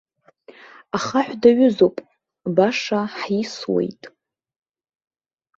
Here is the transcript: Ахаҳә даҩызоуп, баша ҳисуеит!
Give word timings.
Ахаҳә 0.95 1.33
даҩызоуп, 1.41 1.95
баша 2.55 2.99
ҳисуеит! 3.17 4.01